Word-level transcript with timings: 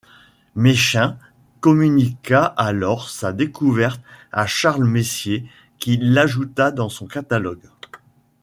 Méchain 0.55 1.15
communiqua 1.59 2.43
alors 2.57 3.11
sa 3.11 3.33
découverte 3.33 4.01
à 4.31 4.47
Charles 4.47 4.85
Messier 4.85 5.45
qui 5.77 5.97
l'ajouta 5.97 6.71
dans 6.71 6.89
son 6.89 7.05
catalogue. 7.05 7.69